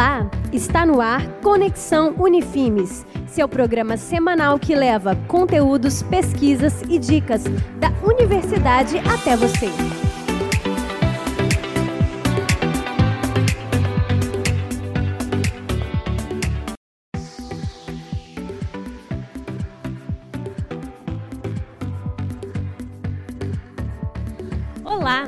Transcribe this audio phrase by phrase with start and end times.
[0.00, 7.44] Olá, está no ar Conexão Unifimes, seu programa semanal que leva conteúdos, pesquisas e dicas
[7.78, 9.68] da universidade até você.
[24.82, 25.26] Olá,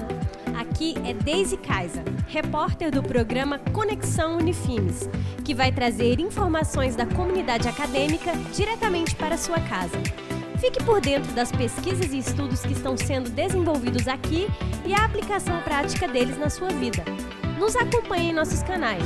[0.63, 5.09] aqui é Daisy Kaiser, repórter do programa Conexão Unifimes,
[5.45, 9.99] que vai trazer informações da comunidade acadêmica diretamente para sua casa.
[10.59, 14.47] Fique por dentro das pesquisas e estudos que estão sendo desenvolvidos aqui
[14.87, 17.05] e a aplicação prática deles na sua vida.
[17.59, 19.05] Nos acompanhe em nossos canais,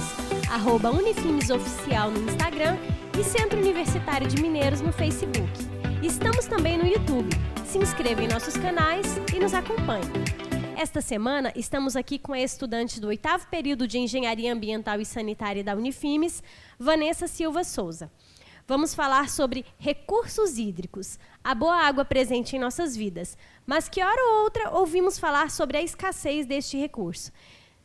[0.51, 2.77] arroba Oficial no Instagram
[3.19, 5.51] e Centro Universitário de Mineiros no Facebook.
[6.03, 7.31] Estamos também no YouTube.
[7.65, 10.36] Se inscreva em nossos canais e nos acompanhe.
[10.79, 15.65] Esta semana estamos aqui com a estudante do oitavo período de Engenharia Ambiental e Sanitária
[15.65, 16.43] da Unifimes,
[16.79, 18.13] Vanessa Silva Souza.
[18.69, 24.21] Vamos falar sobre recursos hídricos, a boa água presente em nossas vidas, mas que hora
[24.21, 27.33] ou outra ouvimos falar sobre a escassez deste recurso.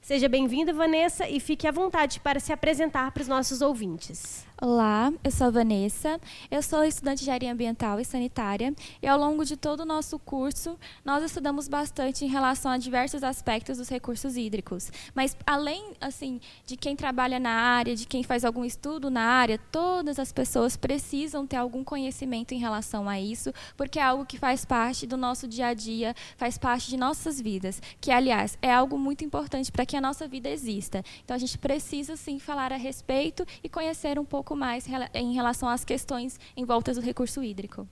[0.02, 4.46] Seja bem-vinda, Vanessa, e fique à vontade para se apresentar para os nossos ouvintes.
[4.64, 9.18] Olá, eu sou a Vanessa, eu sou estudante de engenharia ambiental e sanitária e ao
[9.18, 13.90] longo de todo o nosso curso nós estudamos bastante em relação a diversos aspectos dos
[13.90, 14.92] recursos hídricos.
[15.16, 19.58] Mas além assim de quem trabalha na área, de quem faz algum estudo na área,
[19.72, 24.38] todas as pessoas precisam ter algum conhecimento em relação a isso, porque é algo que
[24.38, 28.72] faz parte do nosso dia a dia, faz parte de nossas vidas, que aliás é
[28.72, 31.04] algo muito importante para que a nossa vida exista.
[31.26, 35.34] Então a gente precisa sim falar a respeito e conhecer um pouco pouco mais em
[35.34, 37.88] relação às questões em volta do recurso hídrico.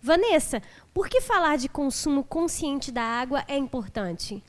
[0.00, 0.62] Vanessa,
[0.94, 4.42] por que falar de consumo consciente da água é importante?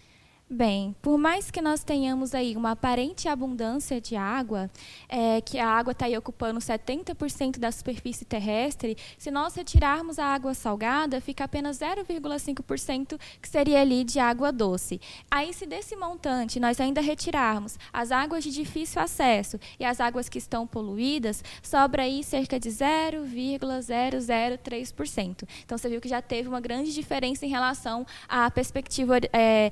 [0.51, 4.67] Bem, por mais que nós tenhamos aí uma aparente abundância de água,
[5.07, 10.25] é, que a água está aí ocupando 70% da superfície terrestre, se nós retirarmos a
[10.25, 14.99] água salgada, fica apenas 0,5% que seria ali de água doce.
[15.29, 20.27] Aí, se desse montante nós ainda retirarmos as águas de difícil acesso e as águas
[20.27, 25.47] que estão poluídas, sobra aí cerca de 0,003%.
[25.63, 29.69] Então, você viu que já teve uma grande diferença em relação à perspectiva é,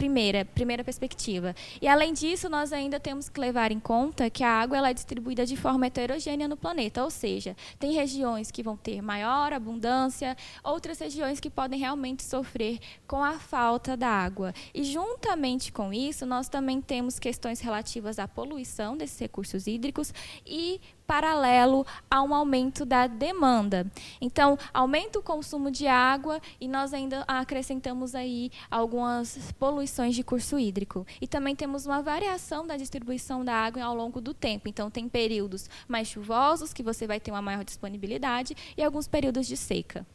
[0.00, 1.54] primeira, primeira perspectiva.
[1.78, 4.94] E além disso, nós ainda temos que levar em conta que a água ela é
[4.94, 10.34] distribuída de forma heterogênea no planeta, ou seja, tem regiões que vão ter maior abundância,
[10.64, 14.54] outras regiões que podem realmente sofrer com a falta da água.
[14.72, 20.14] E juntamente com isso, nós também temos questões relativas à poluição desses recursos hídricos
[20.46, 23.84] e paralelo a um aumento da demanda.
[24.20, 30.56] Então, aumenta o consumo de água e nós ainda acrescentamos aí algumas poluições de curso
[30.56, 31.04] hídrico.
[31.20, 34.68] E também temos uma variação da distribuição da água ao longo do tempo.
[34.68, 39.48] Então, tem períodos mais chuvosos, que você vai ter uma maior disponibilidade, e alguns períodos
[39.48, 40.06] de seca.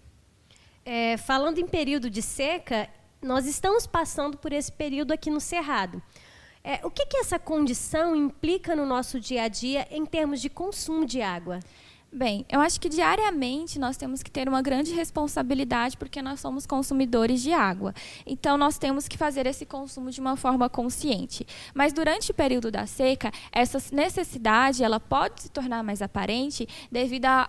[0.85, 2.87] É, falando em período de seca,
[3.21, 6.01] nós estamos passando por esse período aqui no Cerrado.
[6.67, 10.49] É, o que, que essa condição implica no nosso dia a dia em termos de
[10.49, 11.59] consumo de água?
[12.15, 16.65] Bem, eu acho que diariamente nós temos que ter uma grande responsabilidade porque nós somos
[16.65, 17.93] consumidores de água.
[18.25, 21.45] Então nós temos que fazer esse consumo de uma forma consciente.
[21.73, 27.25] Mas durante o período da seca, essa necessidade ela pode se tornar mais aparente devido
[27.25, 27.43] ao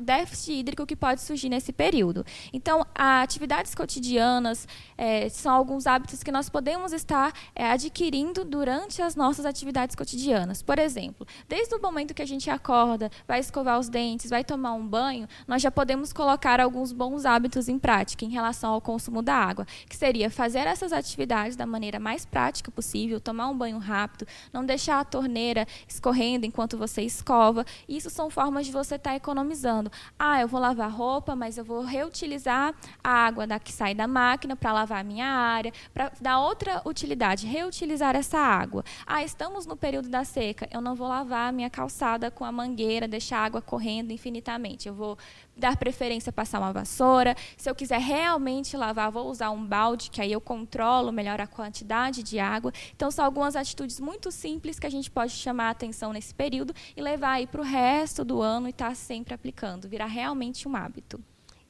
[0.00, 2.26] déficit hídrico que pode surgir nesse período.
[2.52, 9.14] Então, atividades cotidianas é, são alguns hábitos que nós podemos estar é, adquirindo durante as
[9.14, 10.62] nossas atividades cotidianas.
[10.62, 14.42] Por exemplo, desde o momento que a gente acorda, vai escovar escovar os dentes, vai
[14.42, 18.80] tomar um banho, nós já podemos colocar alguns bons hábitos em prática em relação ao
[18.80, 23.56] consumo da água, que seria fazer essas atividades da maneira mais prática possível, tomar um
[23.56, 27.64] banho rápido, não deixar a torneira escorrendo enquanto você escova.
[27.88, 29.90] Isso são formas de você estar tá economizando.
[30.18, 32.74] Ah, eu vou lavar roupa, mas eu vou reutilizar
[33.04, 36.80] a água da que sai da máquina para lavar a minha área, para dar outra
[36.86, 38.84] utilidade, reutilizar essa água.
[39.06, 42.52] Ah, estamos no período da seca, eu não vou lavar a minha calçada com a
[42.52, 44.88] mangueira, deixar a água água correndo infinitamente.
[44.88, 45.18] Eu vou
[45.56, 47.36] dar preferência a passar uma vassoura.
[47.56, 51.46] Se eu quiser realmente lavar, vou usar um balde, que aí eu controlo melhor a
[51.46, 52.72] quantidade de água.
[52.94, 56.72] Então, são algumas atitudes muito simples que a gente pode chamar a atenção nesse período
[56.96, 60.66] e levar aí para o resto do ano e estar tá sempre aplicando, virar realmente
[60.68, 61.20] um hábito.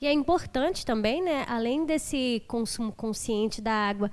[0.00, 4.10] E é importante também, né, além desse consumo consciente da água,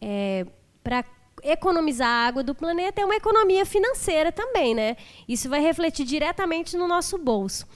[0.00, 0.44] é,
[0.82, 1.04] para
[1.42, 4.96] economizar água do planeta é uma economia financeira também, né?
[5.28, 7.66] Isso vai refletir diretamente no nosso bolso.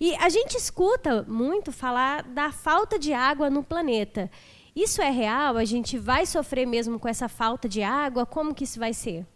[0.00, 4.30] E a gente escuta muito falar da falta de água no planeta.
[4.74, 5.56] Isso é real?
[5.56, 8.24] A gente vai sofrer mesmo com essa falta de água?
[8.24, 9.26] Como que isso vai ser?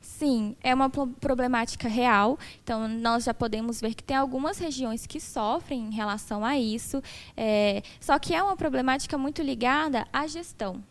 [0.00, 2.38] Sim, é uma problemática real.
[2.62, 7.02] Então, nós já podemos ver que tem algumas regiões que sofrem em relação a isso.
[7.36, 10.82] É, só que é uma problemática muito ligada à gestão.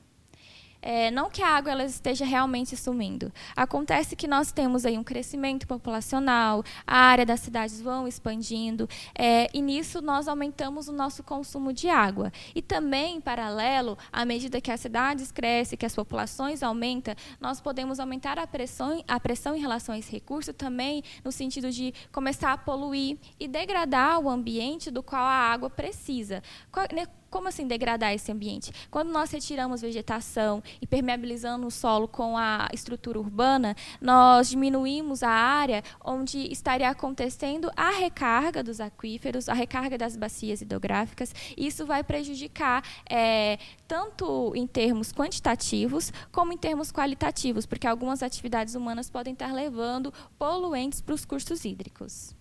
[0.88, 3.34] É, não que a água ela esteja realmente sumindo.
[3.56, 9.48] Acontece que nós temos aí um crescimento populacional, a área das cidades vão expandindo, é,
[9.52, 12.32] e nisso nós aumentamos o nosso consumo de água.
[12.54, 17.60] E também, em paralelo, à medida que as cidades crescem, que as populações aumentam, nós
[17.60, 21.96] podemos aumentar a pressão, a pressão em relação a esse recurso também no sentido de
[22.12, 26.44] começar a poluir e degradar o ambiente do qual a água precisa.
[26.72, 28.72] Qual, né, como assim degradar esse ambiente?
[28.90, 35.30] Quando nós retiramos vegetação e permeabilizando o solo com a estrutura urbana, nós diminuímos a
[35.30, 41.34] área onde estaria acontecendo a recarga dos aquíferos, a recarga das bacias hidrográficas.
[41.58, 43.58] Isso vai prejudicar é,
[43.88, 50.14] tanto em termos quantitativos como em termos qualitativos, porque algumas atividades humanas podem estar levando
[50.38, 52.36] poluentes para os cursos hídricos.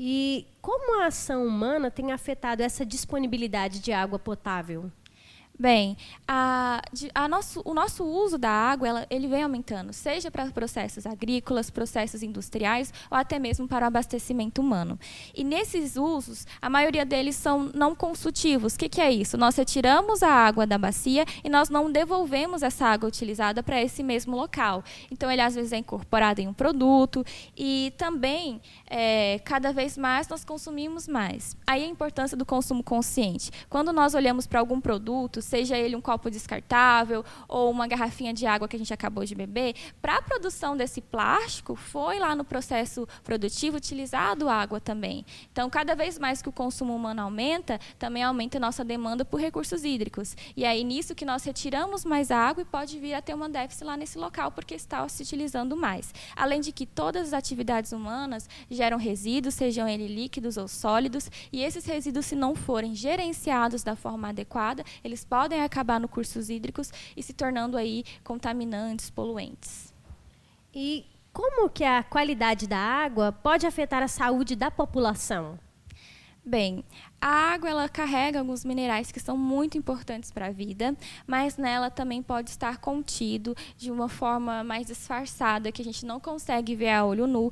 [0.00, 4.92] E como a ação humana tem afetado essa disponibilidade de água potável?
[5.60, 5.96] Bem,
[6.28, 6.80] a,
[7.12, 11.68] a nosso, o nosso uso da água ela, ele vem aumentando, seja para processos agrícolas,
[11.68, 14.96] processos industriais ou até mesmo para o abastecimento humano.
[15.34, 18.76] E nesses usos, a maioria deles são não consultivos.
[18.76, 19.36] O que, que é isso?
[19.36, 24.04] Nós retiramos a água da bacia e nós não devolvemos essa água utilizada para esse
[24.04, 24.84] mesmo local.
[25.10, 27.24] Então, ele às vezes é incorporado em um produto
[27.56, 31.56] e também, é, cada vez mais, nós consumimos mais.
[31.66, 33.50] Aí a importância do consumo consciente.
[33.68, 38.46] Quando nós olhamos para algum produto, seja ele um copo descartável ou uma garrafinha de
[38.46, 42.44] água que a gente acabou de beber, para a produção desse plástico, foi lá no
[42.44, 45.24] processo produtivo utilizado água também.
[45.50, 49.40] Então, cada vez mais que o consumo humano aumenta, também aumenta a nossa demanda por
[49.40, 50.36] recursos hídricos.
[50.54, 53.84] E aí, nisso que nós retiramos mais água e pode vir a ter uma déficit
[53.84, 56.12] lá nesse local, porque está se utilizando mais.
[56.36, 61.62] Além de que todas as atividades humanas geram resíduos, sejam eles líquidos ou sólidos, e
[61.62, 66.50] esses resíduos, se não forem gerenciados da forma adequada, eles podem podem acabar no cursos
[66.50, 69.94] hídricos e se tornando aí contaminantes, poluentes.
[70.74, 75.56] E como que a qualidade da água pode afetar a saúde da população?
[76.44, 76.84] Bem,
[77.20, 81.90] a água ela carrega alguns minerais que são muito importantes para a vida, mas nela
[81.90, 86.90] também pode estar contido de uma forma mais disfarçada que a gente não consegue ver
[86.90, 87.50] a olho nu,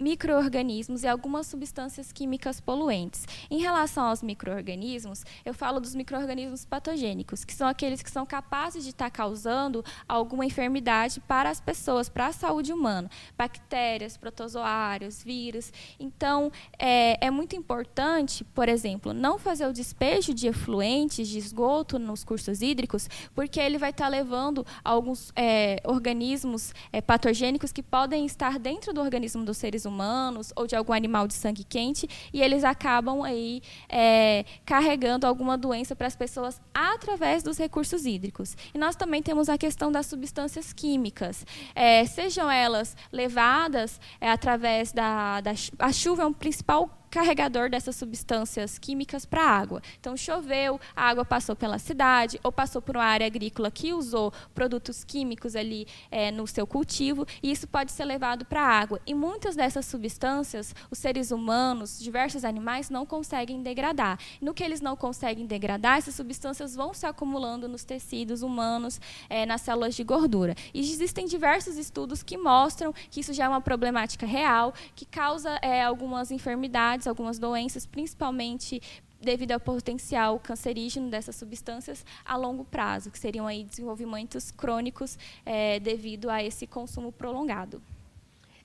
[0.00, 3.26] microorganismos e algumas substâncias químicas poluentes.
[3.50, 8.82] Em relação aos microorganismos, eu falo dos microorganismos patogênicos, que são aqueles que são capazes
[8.82, 15.70] de estar causando alguma enfermidade para as pessoas, para a saúde humana, bactérias, protozoários, vírus.
[16.00, 21.38] Então, é, é muito importante, por exemplo exemplo, não fazer o despejo de efluentes, de
[21.38, 27.82] esgoto nos cursos hídricos, porque ele vai estar levando alguns é, organismos é, patogênicos que
[27.82, 32.08] podem estar dentro do organismo dos seres humanos ou de algum animal de sangue quente
[32.32, 38.56] e eles acabam aí é, carregando alguma doença para as pessoas através dos recursos hídricos.
[38.72, 41.44] E nós também temos a questão das substâncias químicas,
[41.74, 47.94] é, sejam elas levadas é, através da, da a chuva é um principal carregador dessas
[47.94, 49.82] substâncias químicas para a água.
[50.00, 54.32] Então, choveu, a água passou pela cidade ou passou por uma área agrícola que usou
[54.54, 58.98] produtos químicos ali é, no seu cultivo, e isso pode ser levado para a água.
[59.06, 64.18] E muitas dessas substâncias, os seres humanos, diversos animais, não conseguem degradar.
[64.40, 68.98] No que eles não conseguem degradar, essas substâncias vão se acumulando nos tecidos humanos,
[69.28, 70.54] é, nas células de gordura.
[70.72, 75.58] E existem diversos estudos que mostram que isso já é uma problemática real, que causa
[75.60, 78.80] é, algumas enfermidades algumas doenças, principalmente
[79.20, 85.16] devido ao potencial cancerígeno dessas substâncias a longo prazo, que seriam aí desenvolvimentos crônicos
[85.46, 87.80] é, devido a esse consumo prolongado.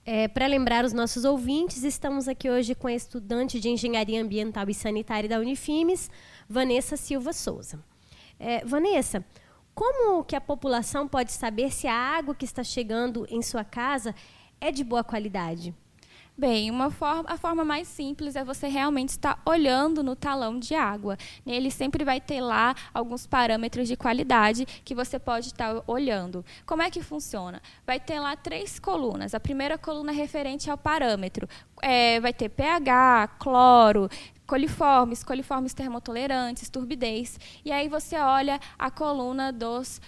[0.03, 4.69] É, Para lembrar os nossos ouvintes, estamos aqui hoje com a estudante de Engenharia Ambiental
[4.69, 6.09] e Sanitária da Unifimes,
[6.49, 7.79] Vanessa Silva Souza.
[8.39, 9.23] É, Vanessa,
[9.75, 14.15] como que a população pode saber se a água que está chegando em sua casa
[14.59, 15.73] é de boa qualidade?
[16.39, 20.75] Bem, uma forma, a forma mais simples é você realmente estar olhando no talão de
[20.75, 21.17] água.
[21.43, 26.45] Ele sempre vai ter lá alguns parâmetros de qualidade que você pode estar olhando.
[26.63, 27.59] Como é que funciona?
[27.87, 29.33] Vai ter lá três colunas.
[29.33, 31.49] A primeira coluna é referente ao parâmetro.
[31.81, 34.07] É, vai ter pH, cloro,
[34.45, 37.39] coliformes, coliformes termotolerantes, turbidez.
[37.65, 39.99] E aí você olha a coluna dos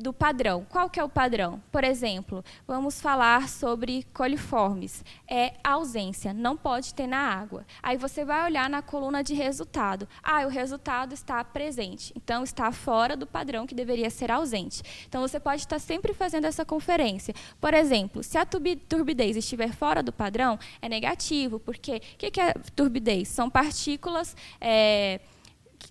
[0.00, 0.66] do padrão.
[0.68, 1.62] Qual que é o padrão?
[1.70, 5.04] Por exemplo, vamos falar sobre coliformes.
[5.28, 7.64] É ausência, não pode ter na água.
[7.82, 10.08] Aí você vai olhar na coluna de resultado.
[10.22, 12.12] Ah, o resultado está presente.
[12.16, 14.82] Então está fora do padrão que deveria ser ausente.
[15.06, 17.34] Então você pode estar sempre fazendo essa conferência.
[17.60, 22.54] Por exemplo, se a turbidez estiver fora do padrão, é negativo, porque o que, é
[22.74, 23.28] turbidez?
[23.28, 25.20] São partículas é,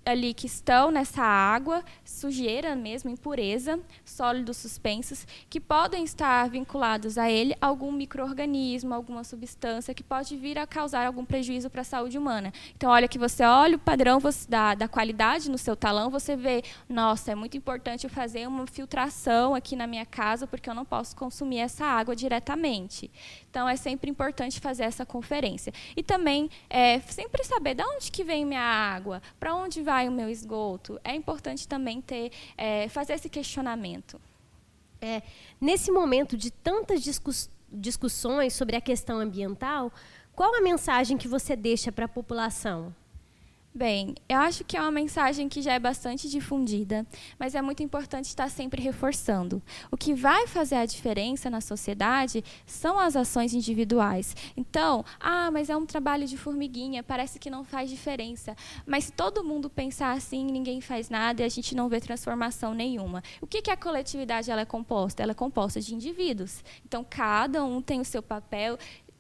[0.10, 7.30] ali que estão nessa água, sujeira mesmo, impureza, sólidos suspensos, que podem estar vinculados a
[7.30, 12.18] ele algum microorganismo, alguma substância que pode vir a causar algum prejuízo para a saúde
[12.18, 12.52] humana.
[12.76, 16.64] Então, olha que você olha o padrão da, da qualidade no seu talão, você vê,
[16.88, 20.86] nossa, é muito importante eu fazer uma filtração aqui na minha casa, porque eu não
[20.86, 23.12] posso consumir essa água diretamente.
[23.50, 25.74] Então, é sempre importante fazer essa conferência.
[25.96, 30.12] E também, é, sempre saber de onde que vem minha água, para onde vai o
[30.12, 31.00] meu esgoto.
[31.04, 34.22] É importante também ter, é, fazer esse questionamento.
[35.02, 35.22] É,
[35.60, 39.94] nesse momento de tantas discuss discussões sobre a questão ambiental,
[40.34, 42.96] qual a mensagem que você deixa para a população?
[43.80, 47.08] Bem, eu acho que é uma mensagem que já é bastante difundida,
[47.40, 49.64] mas é muito importante estar sempre reforçando.
[49.90, 54.36] O que vai fazer a diferença na sociedade são as ações individuais.
[54.58, 58.54] Então, ah, mas é um trabalho de formiguinha, parece que não faz diferença.
[58.86, 62.74] Mas se todo mundo pensar assim, ninguém faz nada e a gente não vê transformação
[62.74, 63.24] nenhuma.
[63.40, 65.24] O que, que a coletividade ela é composta?
[65.24, 66.66] Ela é composta de indivíduos.
[66.86, 68.78] Então, cada um tem o seu papel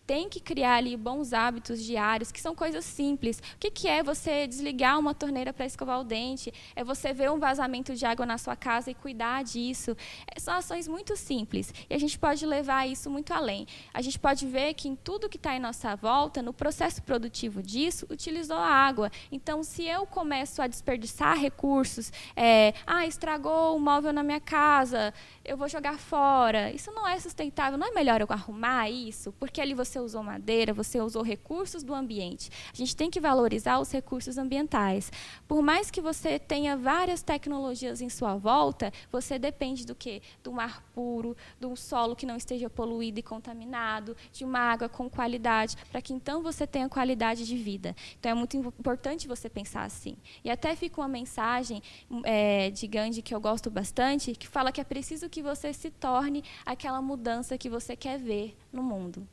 [0.10, 3.38] tem que criar ali bons hábitos diários, que são coisas simples.
[3.38, 6.52] O que, que é você desligar uma torneira para escovar o dente?
[6.76, 9.96] É você ver um vazamento de água na sua casa e cuidar disso.
[10.26, 11.72] É, são ações muito simples.
[11.88, 13.68] E a gente pode levar isso muito além.
[13.94, 17.62] A gente pode ver que em tudo que está em nossa volta, no processo produtivo
[17.62, 19.12] disso, utilizou a água.
[19.32, 25.14] Então, se eu começo a desperdiçar recursos, é, ah, estragou o móvel na minha casa,
[25.46, 26.72] eu vou jogar fora.
[26.72, 27.78] Isso não é sustentável.
[27.78, 29.32] Não é melhor eu arrumar isso?
[29.34, 32.50] Porque ali você usou madeira, você usou recursos do ambiente.
[32.74, 35.12] A gente tem que valorizar os recursos ambientais.
[35.48, 40.22] Por mais que você tenha várias tecnologias em sua volta, você depende do quê?
[40.44, 44.90] Do mar puro, de um solo que não esteja poluído e contaminado, de uma água
[44.90, 47.96] com qualidade, para que então você tenha qualidade de vida.
[48.20, 50.18] Então é muito importante você pensar assim.
[50.44, 51.82] E até fica uma mensagem
[52.24, 55.90] é, de Gandhi que eu gosto bastante, que fala que é preciso que você se
[55.90, 59.28] torne aquela mudança que você quer ver no mundo.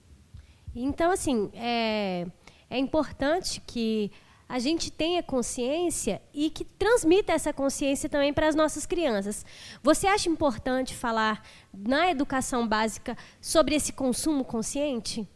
[0.78, 2.26] Então, assim, é,
[2.68, 4.10] é importante que
[4.48, 9.44] a gente tenha consciência e que transmita essa consciência também para as nossas crianças.
[9.82, 11.42] Você acha importante falar
[11.72, 15.26] na educação básica sobre esse consumo consciente?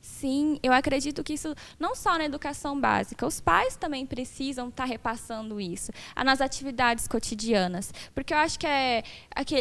[0.00, 4.84] Sim, eu acredito que isso não só na educação básica, os pais também precisam estar
[4.84, 5.92] tá repassando isso
[6.24, 9.04] nas atividades cotidianas, porque eu acho que é,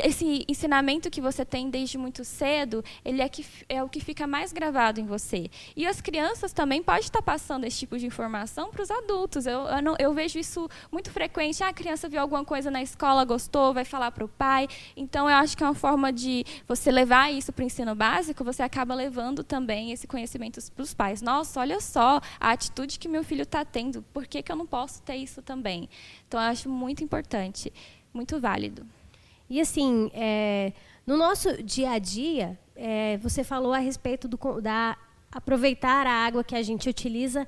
[0.06, 4.26] esse ensinamento que você tem desde muito cedo, ele é, que, é o que fica
[4.26, 5.50] mais gravado em você.
[5.76, 9.46] E as crianças também podem estar passando esse tipo de informação para os adultos.
[9.46, 11.64] Eu, eu, não, eu, vejo isso muito frequente.
[11.64, 14.68] Ah, a criança viu alguma coisa na escola, gostou, vai falar para o pai.
[14.96, 18.44] Então, eu acho que é uma forma de você levar isso para o ensino básico,
[18.44, 21.22] você acaba levando também esse conhecimento para os pais.
[21.22, 24.68] Nossa, olha só a atitude que meu filho está tendo, por que, que eu não
[24.68, 25.90] posso ter isso também?
[26.28, 27.72] Então, eu acho muito importante,
[28.14, 28.86] muito válido.
[29.50, 30.74] E assim, é,
[31.08, 34.96] no nosso dia a dia, é, você falou a respeito do, da
[35.32, 37.48] aproveitar a água que a gente utiliza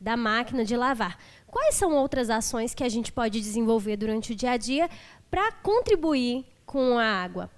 [0.00, 1.18] da máquina de lavar.
[1.46, 4.88] Quais são outras ações que a gente pode desenvolver durante o dia a dia
[5.30, 7.50] para contribuir com a água?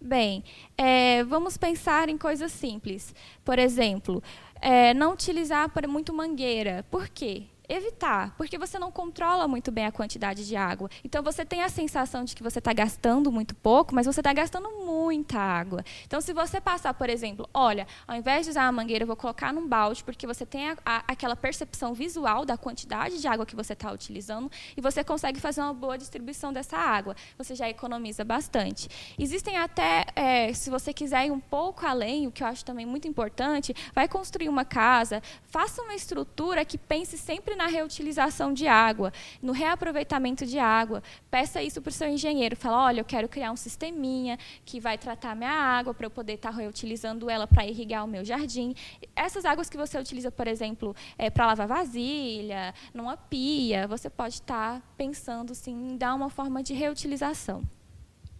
[0.00, 0.44] Bem,
[0.76, 3.14] é, vamos pensar em coisas simples.
[3.44, 4.22] Por exemplo,
[4.60, 6.84] é, não utilizar muito mangueira.
[6.90, 7.44] Por quê?
[7.68, 10.90] Evitar, porque você não controla muito bem a quantidade de água.
[11.04, 14.32] Então você tem a sensação de que você está gastando muito pouco, mas você está
[14.32, 15.84] gastando muita água.
[16.06, 19.16] Então se você passar, por exemplo, olha, ao invés de usar a mangueira, eu vou
[19.16, 23.44] colocar num balde, porque você tem a, a, aquela percepção visual da quantidade de água
[23.44, 27.16] que você está utilizando e você consegue fazer uma boa distribuição dessa água.
[27.36, 28.88] Você já economiza bastante.
[29.18, 32.86] Existem até, é, se você quiser ir um pouco além, o que eu acho também
[32.86, 38.68] muito importante, vai construir uma casa, faça uma estrutura que pense sempre na reutilização de
[38.68, 41.02] água, no reaproveitamento de água.
[41.30, 42.54] Peça isso para o seu engenheiro.
[42.54, 46.34] Fala, olha, eu quero criar um sisteminha que vai tratar minha água para eu poder
[46.34, 48.74] estar tá reutilizando ela para irrigar o meu jardim.
[49.14, 54.34] Essas águas que você utiliza, por exemplo, é, para lavar vasilha, numa pia, você pode
[54.34, 57.62] estar tá pensando sim, em dar uma forma de reutilização.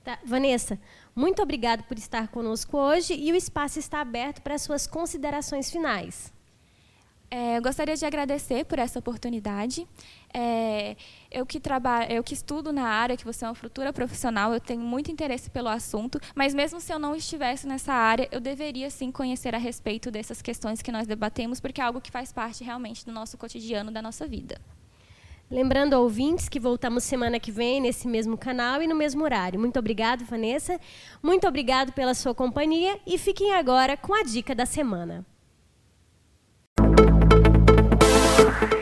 [0.04, 0.20] Tá.
[0.24, 0.78] Vanessa,
[1.16, 6.32] muito obrigada por estar conosco hoje e o espaço está aberto para suas considerações finais.
[7.30, 9.86] É, eu gostaria de agradecer por essa oportunidade.
[10.32, 10.96] É,
[11.30, 14.60] eu que trabalho, eu que estudo na área, que você é uma futura profissional, eu
[14.60, 18.90] tenho muito interesse pelo assunto, mas mesmo se eu não estivesse nessa área, eu deveria
[18.90, 22.62] sim conhecer a respeito dessas questões que nós debatemos, porque é algo que faz parte
[22.62, 24.60] realmente do nosso cotidiano, da nossa vida.
[25.50, 29.60] Lembrando ouvintes que voltamos semana que vem nesse mesmo canal e no mesmo horário.
[29.60, 30.78] Muito obrigado, Vanessa.
[31.22, 35.24] Muito obrigado pela sua companhia e fiquem agora com a dica da semana.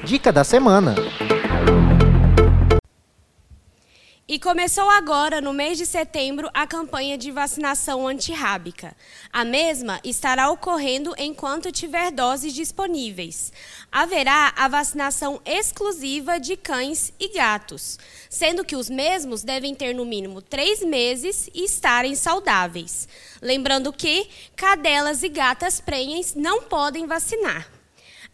[0.04, 0.94] Dica da semana.
[4.28, 8.94] E começou agora, no mês de setembro, a campanha de vacinação antirrábica.
[9.32, 13.50] A mesma estará ocorrendo enquanto tiver doses disponíveis.
[13.90, 20.04] Haverá a vacinação exclusiva de cães e gatos, sendo que os mesmos devem ter no
[20.04, 23.08] mínimo três meses e estarem saudáveis.
[23.40, 27.83] Lembrando que cadelas e gatas prenhes não podem vacinar.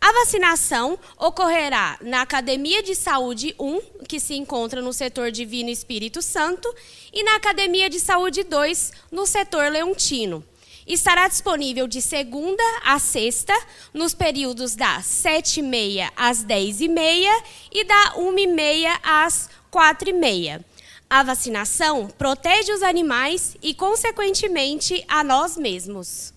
[0.02, 6.22] A vacinação ocorrerá na Academia de Saúde 1, que se encontra no setor Divino Espírito
[6.22, 6.74] Santo,
[7.12, 10.42] e na Academia de Saúde 2, no setor Leontino.
[10.86, 13.52] Estará disponível de segunda a sexta,
[13.92, 17.26] nos períodos das 7h30 às 10h30
[17.70, 20.64] e da 1h30 às 4h30.
[21.10, 26.32] A vacinação protege os animais e, consequentemente, a nós mesmos.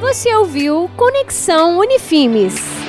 [0.00, 2.85] Você ouviu Conexão Unifimes.